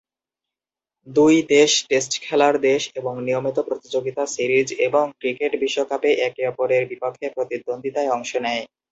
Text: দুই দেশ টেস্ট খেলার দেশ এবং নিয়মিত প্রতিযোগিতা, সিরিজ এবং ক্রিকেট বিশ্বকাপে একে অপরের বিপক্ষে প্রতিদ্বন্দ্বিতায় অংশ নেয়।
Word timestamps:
দুই 1.07 1.35
দেশ 1.51 1.71
টেস্ট 1.89 2.13
খেলার 2.21 2.55
দেশ 2.67 2.81
এবং 2.95 3.13
নিয়মিত 3.27 3.57
প্রতিযোগিতা, 3.67 4.23
সিরিজ 4.27 4.67
এবং 4.87 5.05
ক্রিকেট 5.19 5.51
বিশ্বকাপে 5.61 6.09
একে 6.27 6.43
অপরের 6.47 6.83
বিপক্ষে 6.91 7.27
প্রতিদ্বন্দ্বিতায় 7.35 8.13
অংশ 8.15 8.31
নেয়। 8.45 8.63